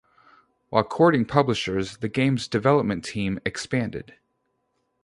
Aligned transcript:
While 0.69 0.83
courting 0.85 1.25
publishers, 1.25 1.97
the 1.97 2.09
game's 2.09 2.47
development 2.47 3.05
team 3.05 3.37
expanded. 3.45 4.15